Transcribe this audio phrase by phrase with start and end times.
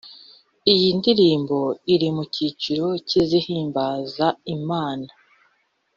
[0.73, 1.57] Iyi ndirimbo
[1.93, 5.09] iri mu cyiciro cy’izihimbaza Imana